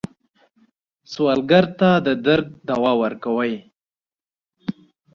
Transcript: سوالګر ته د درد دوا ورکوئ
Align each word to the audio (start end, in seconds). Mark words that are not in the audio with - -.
سوالګر 1.11 1.65
ته 1.79 1.89
د 2.05 2.07
درد 2.25 2.47
دوا 2.69 2.91
ورکوئ 3.03 3.53